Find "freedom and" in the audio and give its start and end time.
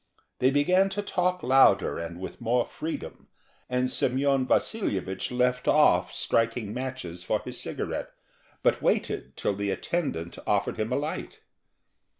2.65-3.87